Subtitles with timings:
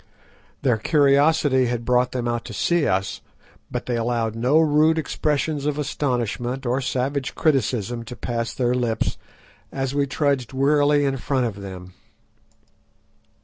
[0.63, 3.21] Their curiosity had brought them out to see us,
[3.69, 9.19] but they allowed no rude expressions of astonishment or savage criticism to pass their lips
[9.71, 11.93] as we trudged wearily in front of them.